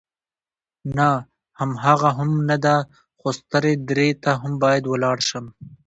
نه، 0.97 1.09
هماغه 1.59 2.09
هم 2.17 2.31
نه 2.49 2.57
ده، 2.65 2.75
خو 3.19 3.27
سترې 3.39 3.73
درې 3.89 4.09
ته 4.23 4.31
هم 4.41 4.53
باید 4.63 4.83
ولاړ 4.87 5.17
شم. 5.29 5.45